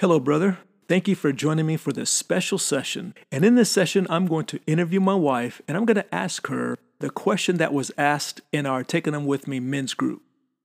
[0.00, 0.56] Hello, brother.
[0.88, 3.12] Thank you for joining me for this special session.
[3.30, 6.46] And in this session, I'm going to interview my wife and I'm going to ask
[6.46, 10.22] her the question that was asked in our Taking Them With Me men's group.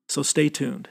[0.07, 0.87] So stay tuned.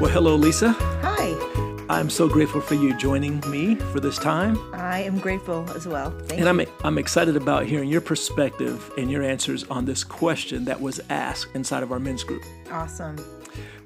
[0.00, 0.72] Well, hello, Lisa.
[1.02, 1.35] Hi.
[1.88, 4.58] I'm so grateful for you joining me for this time.
[4.74, 6.10] I am grateful as well.
[6.10, 6.48] Thank And you.
[6.48, 11.00] I'm, I'm excited about hearing your perspective and your answers on this question that was
[11.10, 12.42] asked inside of our men's group.
[12.72, 13.16] awesome.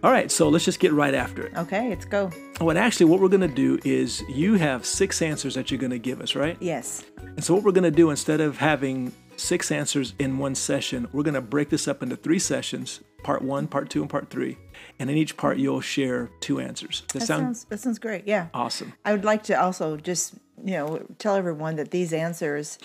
[0.02, 1.54] All right, so let's just get right after it.
[1.58, 2.30] Okay, let's go.
[2.58, 5.78] Oh, and actually, what we're going to do is you have six answers that you're
[5.80, 6.56] going to give us, right?
[6.58, 7.04] Yes.
[7.18, 11.06] And so, what we're going to do instead of having six answers in one session,
[11.12, 14.30] we're going to break this up into three sessions part one, part two, and part
[14.30, 14.56] three.
[14.98, 17.02] And in each part, you'll share two answers.
[17.08, 18.26] Does That sound sounds that sounds great.
[18.26, 18.48] Yeah.
[18.54, 18.92] awesome?
[19.04, 20.34] I would like to also just,
[20.64, 22.78] you know, tell everyone that these answers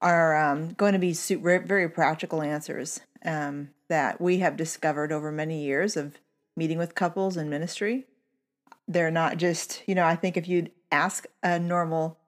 [0.00, 5.62] are um, going to be very practical answers um, that we have discovered over many
[5.62, 6.18] years of
[6.56, 8.06] meeting with couples in ministry.
[8.88, 12.18] They're not just, you know, I think if you'd ask a normal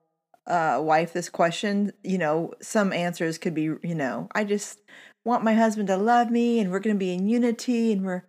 [0.47, 4.79] uh, wife this question, you know, some answers could be, you know, I just
[5.23, 8.23] want my husband to love me and we're going to be in unity and we're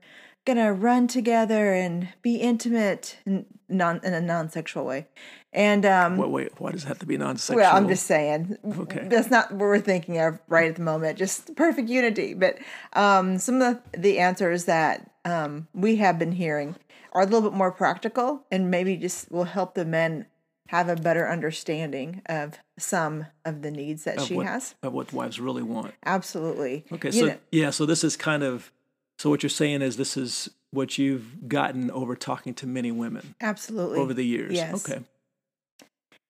[0.45, 5.06] going to run together and be intimate and non in a non-sexual way.
[5.53, 7.62] And um Wait, wait, why does it have to be non sexual?
[7.62, 9.06] well, I'm just saying Okay.
[9.09, 11.19] that's not what we're thinking of right at the moment.
[11.19, 12.34] Just perfect unity.
[12.34, 12.59] But
[12.92, 16.77] um, some of the, the answers that um, we have been hearing
[17.12, 20.27] are a little bit more practical, and maybe just will help the men
[20.69, 24.75] have a better understanding of some of the needs that of she what, has.
[24.83, 25.95] of what wives really want.
[26.06, 26.84] Absolutely.
[26.93, 28.73] Okay, You so know- yeah, so this is kind of
[29.19, 33.34] so what you're saying is this is what you've gotten over talking to many women
[33.41, 34.53] absolutely over the years.
[34.55, 34.89] Yes.
[34.89, 35.03] Okay.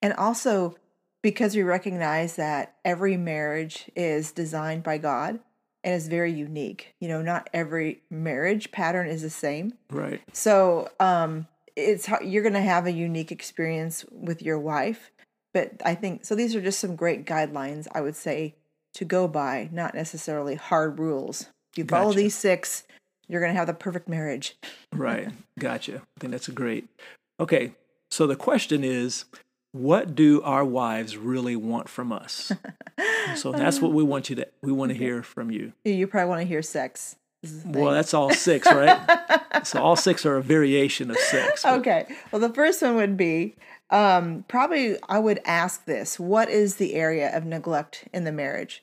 [0.02, 0.76] And also
[1.22, 5.38] because we recognize that every marriage is designed by God
[5.82, 6.94] and is very unique.
[7.00, 9.74] You know, not every marriage pattern is the same.
[9.90, 10.20] Right.
[10.34, 15.10] So, um it's you're going to have a unique experience with your wife,
[15.52, 18.54] but I think so these are just some great guidelines I would say
[18.94, 21.48] to go by, not necessarily hard rules.
[21.72, 22.18] If you follow Gotcha.
[22.18, 22.84] these 6,
[23.28, 24.56] you're going to have the perfect marriage.
[24.92, 25.28] Right.
[25.58, 25.96] Gotcha.
[25.96, 26.88] I think that's great.
[27.40, 27.72] Okay.
[28.10, 29.24] So the question is,
[29.72, 32.52] what do our wives really want from us?
[33.34, 35.72] so that's what we want you to we want to hear from you.
[35.84, 37.16] You probably want to hear sex.
[37.64, 39.00] Well, that's all six, right?
[39.64, 41.62] so all six are a variation of six.
[41.62, 42.06] but- Okay.
[42.30, 43.54] Well, the first one would be
[43.90, 48.82] um, probably I would ask this What is the area of neglect in the marriage?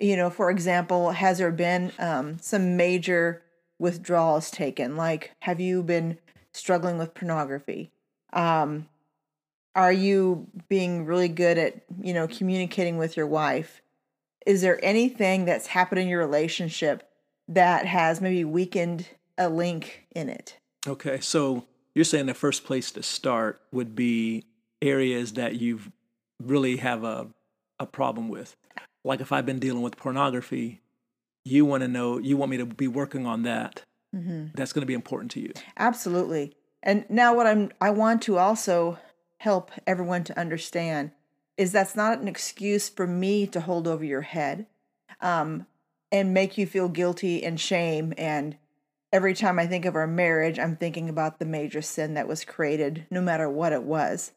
[0.00, 3.42] You know, for example, has there been um, some major
[3.78, 4.96] withdrawals taken?
[4.96, 6.18] Like, have you been
[6.52, 7.90] struggling with pornography?
[8.32, 8.88] Um,
[9.74, 13.80] are you being really good at, you know, communicating with your wife?
[14.46, 17.07] Is there anything that's happened in your relationship
[17.48, 20.58] that has maybe weakened a link in it?
[20.86, 21.64] Okay, so
[21.94, 24.44] you're saying the first place to start would be
[24.80, 25.90] areas that you've
[26.40, 27.28] really have a
[27.80, 28.56] a problem with.
[29.04, 30.80] Like if I've been dealing with pornography,
[31.44, 33.82] you want to know, you want me to be working on that.
[34.14, 34.48] Mm-hmm.
[34.54, 35.52] That's going to be important to you.
[35.76, 36.54] Absolutely.
[36.82, 38.98] And now what I'm I want to also
[39.38, 41.12] help everyone to understand
[41.56, 44.66] is that's not an excuse for me to hold over your head
[45.20, 45.66] um
[46.10, 48.56] and make you feel guilty and shame and
[49.12, 52.44] every time I think of our marriage I'm thinking about the major sin that was
[52.44, 54.32] created no matter what it was.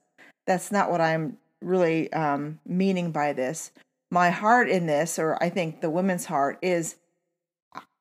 [0.46, 3.72] That's not what I'm really um meaning by this.
[4.10, 6.96] My heart in this or I think the woman's heart is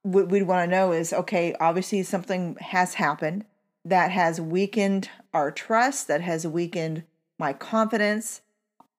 [0.03, 3.45] what we'd want to know is okay, obviously something has happened
[3.85, 7.03] that has weakened our trust, that has weakened
[7.39, 8.43] my confidence,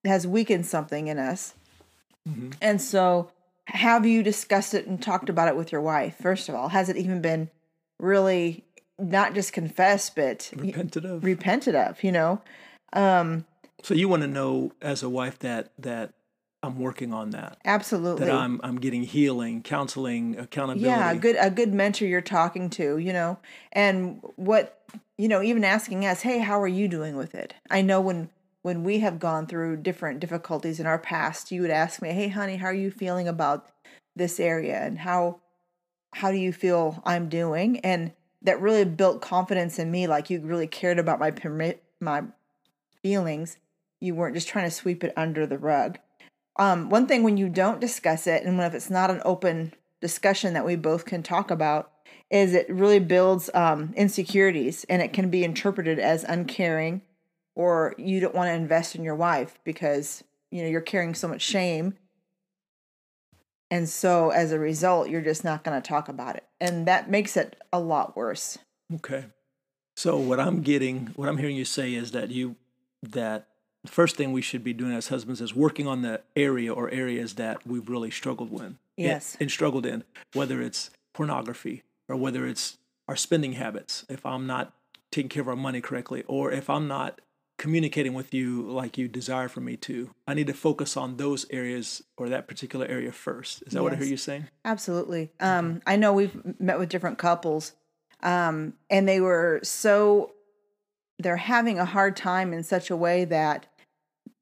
[0.06, 1.54] has weakened something in us.
[2.28, 2.54] Mhm.
[2.62, 3.32] And so,
[3.68, 6.16] have you discussed it and talked about it with your wife?
[6.22, 7.50] First of all, has it even been
[8.00, 8.64] really
[9.00, 11.24] not just confessed, but Repented of.
[11.24, 12.04] repented of?
[12.04, 12.42] You know,
[12.94, 13.46] um,
[13.84, 16.14] so you want to know as a wife that that
[16.64, 17.58] I'm working on that.
[17.66, 18.26] absolutely.
[18.26, 20.88] That I'm I'm getting healing, counseling, accountability.
[20.88, 23.40] Yeah, a good a good mentor you're talking to, you know.
[23.72, 24.80] And what
[25.18, 28.30] you know, even asking us, "Hey, how are you doing with it?" I know when
[28.62, 32.28] when we have gone through different difficulties in our past, you would ask me, "Hey,
[32.28, 33.68] honey, how are you feeling about
[34.16, 35.40] this area and how
[36.16, 38.12] how do you feel I'm doing?" And
[38.42, 42.24] that really built confidence in me like you really cared about my permit my
[43.02, 43.58] feelings.
[44.00, 46.00] You weren't just trying to sweep it under the rug.
[46.58, 50.54] Um, one thing when you don't discuss it, and if it's not an open discussion
[50.54, 51.92] that we both can talk about,
[52.30, 57.02] is it really builds um, insecurities, and it can be interpreted as uncaring,
[57.56, 61.28] or you don't want to invest in your wife because you know you're carrying so
[61.28, 61.96] much shame
[63.70, 67.10] and so as a result you're just not going to talk about it and that
[67.10, 68.58] makes it a lot worse
[68.96, 69.26] Okay.
[69.96, 72.56] So what I'm getting, what I'm hearing you say is that you
[73.04, 73.48] that
[73.84, 76.90] the first thing we should be doing as husbands is working on the area or
[76.92, 78.76] areas that we've really struggled with.
[78.96, 79.36] Yes.
[79.40, 80.04] And struggled in,
[80.34, 82.78] whether it's pornography or whether it's
[83.08, 84.74] our spending habits, if I'm not
[85.12, 87.20] taking care of our money correctly, or if I'm not
[87.58, 90.10] communicating with you like you desire for me to.
[90.28, 93.64] I need to focus on those areas or that particular area first.
[93.68, 94.48] Is that what I hear you saying?
[94.66, 95.32] Absolutely.
[95.40, 97.74] Um, I know we've met with different couples,
[98.24, 100.34] um, and they were so
[101.20, 103.68] they're having a hard time in such a way that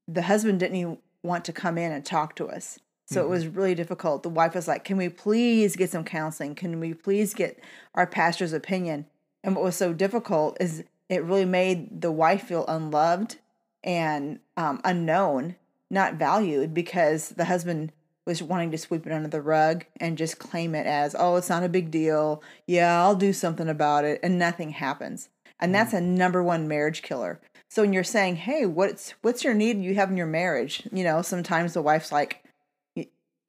[0.08, 2.78] the husband didn't even want to come in and talk to us.
[3.12, 4.22] So it was really difficult.
[4.22, 6.54] The wife was like, "Can we please get some counseling?
[6.54, 7.58] Can we please get
[7.94, 9.06] our pastor's opinion?"
[9.42, 13.36] And what was so difficult is it really made the wife feel unloved
[13.82, 15.56] and um, unknown,
[15.90, 17.92] not valued, because the husband
[18.26, 21.48] was wanting to sweep it under the rug and just claim it as, oh, it's
[21.48, 22.42] not a big deal.
[22.66, 24.20] Yeah, I'll do something about it.
[24.22, 25.28] And nothing happens.
[25.58, 27.40] And that's a number one marriage killer.
[27.68, 30.88] So when you're saying, hey, what's what's your need you have in your marriage?
[30.92, 32.44] You know, sometimes the wife's like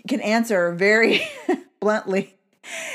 [0.08, 1.22] can answer very
[1.80, 2.38] bluntly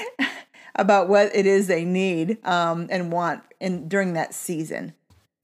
[0.74, 4.94] about what it is they need um, and want in during that season.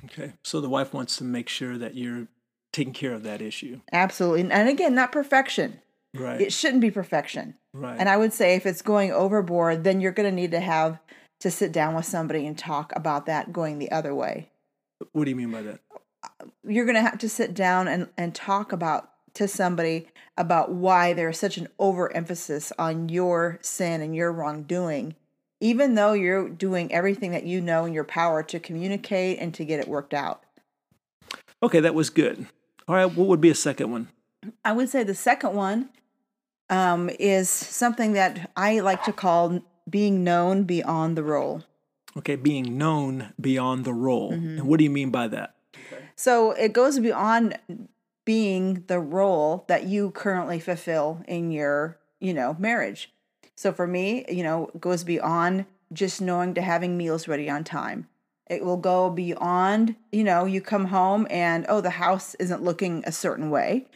[0.05, 0.33] Okay.
[0.43, 2.29] So the wife wants to make sure that you're
[2.73, 3.81] taking care of that issue.
[3.93, 4.51] Absolutely.
[4.51, 5.81] And again, not perfection.
[6.15, 6.41] Right.
[6.41, 7.55] It shouldn't be perfection.
[7.73, 7.97] right.
[7.99, 10.99] And I would say if it's going overboard, then you're going to need to have
[11.41, 14.51] to sit down with somebody and talk about that going the other way.
[15.13, 15.81] what do you mean by that?
[16.65, 21.13] You're going to have to sit down and, and talk about to somebody about why
[21.13, 25.15] there's such an overemphasis on your sin and your wrongdoing,
[25.63, 29.65] even though you're doing everything that you know in your power to communicate and to
[29.65, 30.43] get it worked out.
[31.63, 32.47] Okay, that was good.
[32.89, 34.09] All right, what would be a second one?
[34.65, 35.91] I would say the second one
[36.69, 41.63] um, is something that I like to call being known beyond the role.
[42.17, 44.33] Okay, being known beyond the role.
[44.33, 45.55] And what do you mean by that?
[46.17, 47.57] So it goes beyond
[48.25, 53.13] being the role that you currently fulfill in your, you know, marriage.
[53.57, 58.09] So for me, you know, goes beyond just knowing to having meals ready on time.
[58.49, 63.03] It will go beyond, you know, you come home and oh, the house isn't looking
[63.07, 63.87] a certain way.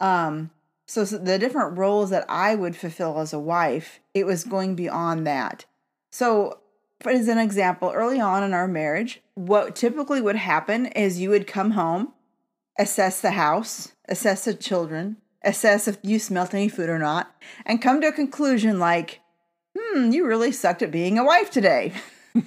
[0.00, 0.50] Um,
[0.86, 5.26] so, the different roles that I would fulfill as a wife, it was going beyond
[5.26, 5.64] that.
[6.10, 6.58] So,
[7.06, 11.46] as an example, early on in our marriage, what typically would happen is you would
[11.46, 12.12] come home,
[12.78, 17.34] assess the house, assess the children, assess if you smelt any food or not,
[17.66, 19.20] and come to a conclusion like,
[19.76, 21.92] hmm, you really sucked at being a wife today.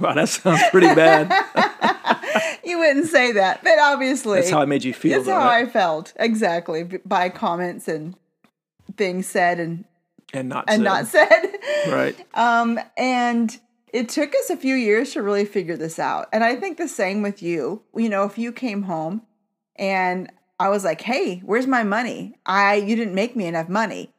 [0.00, 1.30] Wow, that sounds pretty bad.
[2.64, 4.40] you wouldn't say that, but obviously.
[4.40, 5.12] That's how I made you feel.
[5.12, 5.66] That's though, how right?
[5.66, 8.16] I felt exactly by comments and
[8.96, 9.84] things said and
[10.32, 10.84] and not and said.
[10.84, 11.58] not said.
[11.92, 12.26] right.
[12.34, 13.58] Um, and
[13.92, 16.28] it took us a few years to really figure this out.
[16.32, 17.82] And I think the same with you.
[17.94, 19.22] You know, if you came home
[19.76, 22.34] and I was like, "Hey, where's my money?
[22.46, 24.12] I you didn't make me enough money."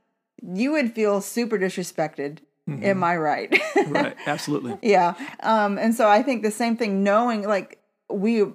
[0.44, 2.40] You would feel super disrespected.
[2.68, 3.62] Am I right?
[3.88, 4.16] Right.
[4.26, 4.78] Absolutely.
[4.82, 5.14] Yeah.
[5.42, 7.80] Um, and so I think the same thing, knowing like
[8.10, 8.46] we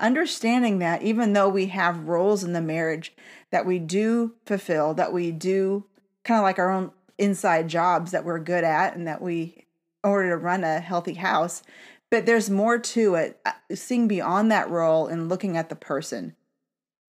[0.00, 3.12] understanding that even though we have roles in the marriage
[3.50, 5.84] that we do fulfill, that we do
[6.24, 9.64] kind of like our own inside jobs that we're good at and that we
[10.04, 11.62] in order to run a healthy house,
[12.10, 13.38] but there's more to it.
[13.46, 16.34] uh, Seeing beyond that role and looking at the person.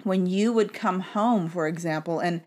[0.03, 2.41] When you would come home, for example, and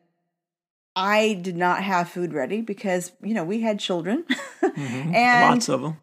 [0.94, 4.24] I did not have food ready because, you know, we had children.
[4.62, 5.14] Mhm.
[5.14, 5.96] And- Lots of them.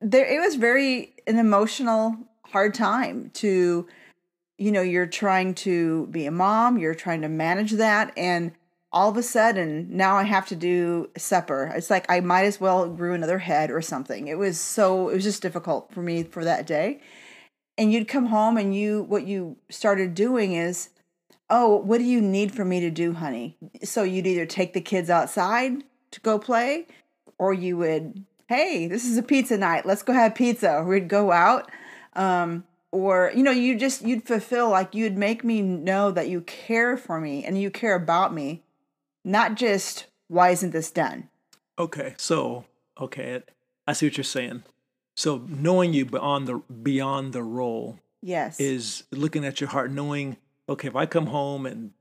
[0.00, 2.16] there it was very an emotional
[2.52, 3.86] hard time to
[4.56, 8.52] you know you're trying to be a mom you're trying to manage that and
[8.92, 12.60] all of a sudden now i have to do supper it's like i might as
[12.60, 16.22] well grew another head or something it was so it was just difficult for me
[16.22, 17.00] for that day
[17.76, 20.90] and you'd come home and you what you started doing is
[21.50, 23.56] oh what do you need for me to do honey?
[23.82, 26.86] So you'd either take the kids outside to go play
[27.38, 29.86] or you would hey this is a pizza night.
[29.86, 30.76] Let's go have pizza.
[30.76, 31.70] Or we'd go out
[32.14, 36.40] um, or you know you just you'd fulfill like you'd make me know that you
[36.42, 38.62] care for me and you care about me.
[39.24, 41.28] Not just why isn't this done?
[41.78, 42.14] Okay.
[42.16, 42.64] So,
[43.00, 43.42] okay,
[43.86, 44.64] I see what you're saying.
[45.16, 48.58] So, knowing you beyond the beyond the role yes.
[48.58, 50.36] is looking at your heart, knowing,
[50.68, 51.92] okay, if I come home and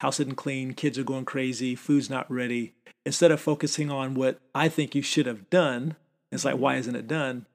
[0.00, 2.74] house isn't clean, kids are going crazy, food's not ready,
[3.04, 5.96] instead of focusing on what I think you should have done,
[6.32, 7.46] it's like, why isn't it done?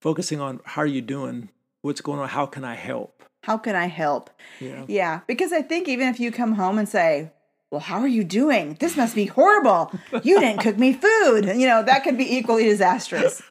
[0.00, 1.50] Focusing on how are you doing
[1.82, 2.28] what's going on?
[2.28, 3.22] How can I help?
[3.44, 4.30] How can I help?
[4.60, 4.84] Yeah.
[4.86, 7.32] Yeah, because I think even if you come home and say,
[7.70, 8.76] well, how are you doing?
[8.80, 9.92] This must be horrible.
[10.22, 11.46] You didn't cook me food.
[11.46, 13.42] You know, that could be equally disastrous.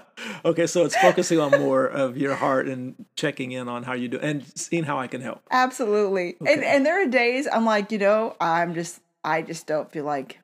[0.44, 4.08] okay, so it's focusing on more of your heart and checking in on how you
[4.08, 5.42] do and seeing how I can help.
[5.50, 6.36] Absolutely.
[6.44, 10.04] And and there are days I'm like, you know, I'm just I just don't feel
[10.04, 10.40] like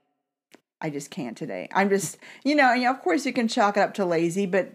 [0.80, 1.68] I just can't today.
[1.72, 4.72] I'm just, you know, and of course you can chalk it up to lazy, but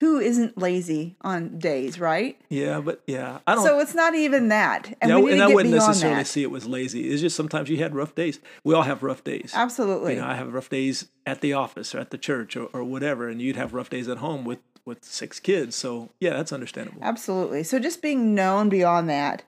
[0.00, 2.40] who isn't lazy on days, right?
[2.48, 3.64] Yeah, but yeah, I don't.
[3.64, 4.96] So it's not even that.
[5.00, 6.26] And yeah, we need and to I get wouldn't necessarily that.
[6.26, 7.10] see it was lazy.
[7.10, 8.38] It's just sometimes you had rough days.
[8.62, 9.52] We all have rough days.
[9.54, 10.14] Absolutely.
[10.14, 12.84] You know, I have rough days at the office or at the church or, or
[12.84, 15.76] whatever, and you'd have rough days at home with with six kids.
[15.76, 17.02] So yeah, that's understandable.
[17.02, 17.62] Absolutely.
[17.64, 19.42] So just being known beyond that.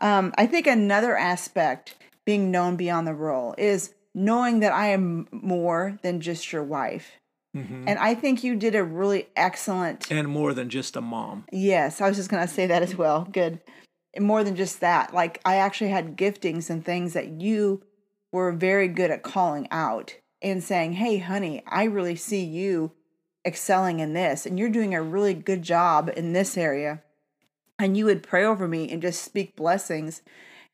[0.00, 1.94] Um, I think another aspect
[2.24, 7.12] being known beyond the role is knowing that I am more than just your wife.
[7.88, 10.10] And I think you did a really excellent.
[10.10, 11.44] And more than just a mom.
[11.52, 13.26] Yes, I was just going to say that as well.
[13.30, 13.60] Good.
[14.14, 17.82] And more than just that, like I actually had giftings and things that you
[18.32, 22.92] were very good at calling out and saying, "Hey, honey, I really see you
[23.46, 27.02] excelling in this, and you're doing a really good job in this area."
[27.78, 30.22] And you would pray over me and just speak blessings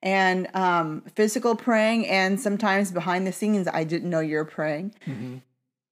[0.03, 4.95] and um, physical praying, and sometimes behind the scenes, I didn't know you were praying.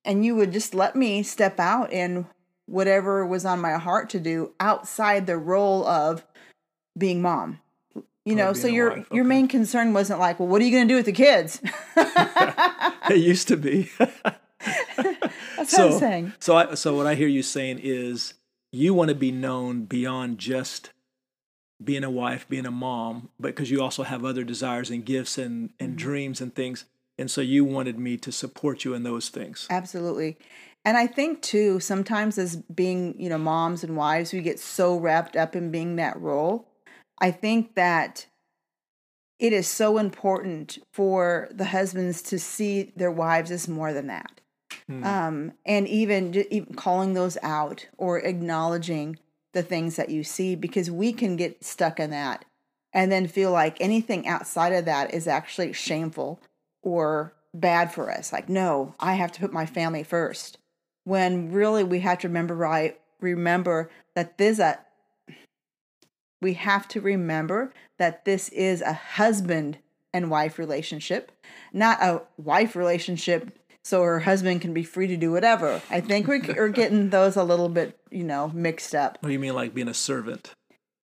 [0.05, 2.27] And you would just let me step out in
[2.67, 6.25] whatever was on my heart to do outside the role of
[6.97, 7.61] being mom.
[8.25, 10.87] You know, so your wife, your main concern wasn't like, well, what are you going
[10.87, 11.61] to do with the kids?
[13.11, 13.91] It used to be.
[13.99, 16.33] That's so, what I'm saying.
[16.39, 18.35] so I, so what I hear you saying is
[18.71, 20.91] you want to be known beyond just
[21.83, 25.39] being a wife, being a mom, but because you also have other desires and gifts
[25.39, 25.97] and, and mm-hmm.
[25.97, 26.85] dreams and things.
[27.21, 29.67] And so you wanted me to support you in those things.
[29.69, 30.39] Absolutely.
[30.87, 34.97] And I think too, sometimes as being, you know, moms and wives, we get so
[34.97, 36.67] wrapped up in being that role.
[37.21, 38.27] I think that
[39.39, 44.41] it is so important for the husbands to see their wives as more than that.
[45.05, 49.19] Um, and even, even calling those out or acknowledging
[49.53, 52.45] the things that you see because we can get stuck in that
[52.93, 56.41] and then feel like anything outside of that is actually shameful
[56.83, 58.33] or bad for us.
[58.33, 60.59] Like, no, I have to put my family first.
[61.05, 64.79] When really we have to remember right remember that this a
[66.41, 69.79] we have to remember that this is a husband
[70.13, 71.31] and wife relationship,
[71.73, 75.83] not a wife relationship so her husband can be free to do whatever.
[75.91, 79.19] I think we're, getting those a little bit, you know, mixed up.
[79.21, 80.53] What do you mean like being a servant?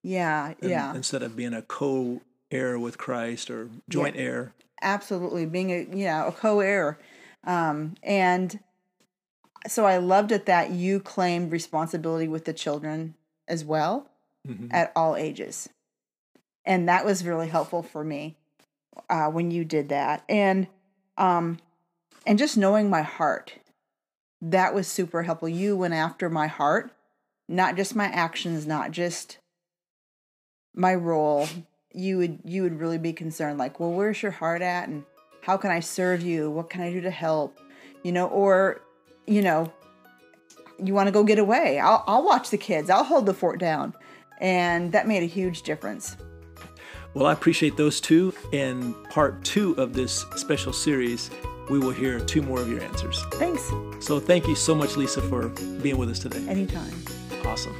[0.04, 0.94] Yeah, and- yeah.
[0.96, 4.54] Instead of being a co heir with Christ or joint heir.
[4.88, 6.98] Absolutely being a you know a co-heir
[7.44, 8.60] um and
[9.68, 13.14] so i loved it that you claimed responsibility with the children
[13.48, 14.10] as well
[14.48, 14.70] Mhm.
[14.72, 15.68] at all ages.
[16.64, 18.38] And that was really helpful for me
[19.10, 20.24] uh, when you did that.
[20.30, 20.68] And
[21.18, 21.60] um
[22.26, 23.56] and just knowing my heart
[24.42, 25.50] that was super helpful.
[25.50, 26.92] You went after my heart
[27.50, 29.38] not just my actions not just
[30.74, 31.48] my role
[31.98, 34.88] you would you would really be concerned like well where's your heart at?
[34.88, 35.04] And
[35.42, 36.50] how can i serve you?
[36.50, 37.60] What can i do to help?
[38.04, 38.82] You know or
[39.26, 39.72] you know
[40.84, 41.80] you want to go get away?
[41.80, 42.90] I'll, I'll watch the kids.
[42.90, 43.96] I'll hold the fort down.
[44.40, 46.16] And that made a huge difference.
[47.16, 48.32] Well, I appreciate those two.
[48.54, 51.32] and part two of this special series,
[51.70, 53.24] we will hear two more of your answers.
[53.34, 53.64] thanks.
[54.00, 55.50] So thank you so much, Lisa, for
[55.82, 56.46] being with us today.
[56.48, 56.94] anytime.
[57.44, 57.76] Awesome.